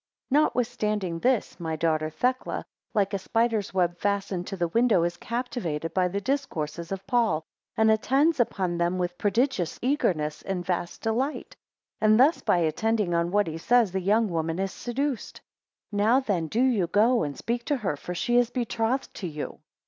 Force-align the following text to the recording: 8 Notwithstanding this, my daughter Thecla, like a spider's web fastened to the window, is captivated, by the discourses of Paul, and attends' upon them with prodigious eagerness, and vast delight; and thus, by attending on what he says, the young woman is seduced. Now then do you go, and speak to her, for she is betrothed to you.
8 0.31 0.31
Notwithstanding 0.31 1.19
this, 1.19 1.59
my 1.59 1.75
daughter 1.75 2.09
Thecla, 2.09 2.65
like 2.95 3.13
a 3.13 3.19
spider's 3.19 3.71
web 3.71 3.99
fastened 3.99 4.47
to 4.47 4.57
the 4.57 4.69
window, 4.69 5.03
is 5.03 5.15
captivated, 5.15 5.93
by 5.93 6.07
the 6.07 6.19
discourses 6.19 6.91
of 6.91 7.05
Paul, 7.05 7.43
and 7.77 7.91
attends' 7.91 8.39
upon 8.39 8.79
them 8.79 8.97
with 8.97 9.19
prodigious 9.19 9.77
eagerness, 9.79 10.41
and 10.41 10.65
vast 10.65 11.03
delight; 11.03 11.55
and 11.99 12.19
thus, 12.19 12.41
by 12.41 12.57
attending 12.57 13.13
on 13.13 13.29
what 13.29 13.45
he 13.45 13.59
says, 13.59 13.91
the 13.91 14.01
young 14.01 14.27
woman 14.27 14.57
is 14.57 14.73
seduced. 14.73 15.39
Now 15.91 16.19
then 16.19 16.47
do 16.47 16.63
you 16.63 16.87
go, 16.87 17.21
and 17.21 17.37
speak 17.37 17.63
to 17.65 17.77
her, 17.77 17.95
for 17.95 18.15
she 18.15 18.37
is 18.37 18.49
betrothed 18.49 19.13
to 19.17 19.27
you. 19.27 19.59